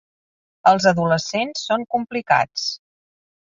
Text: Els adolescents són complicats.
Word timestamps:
Els 0.71 0.87
adolescents 0.91 1.63
són 1.69 1.85
complicats. 1.97 2.67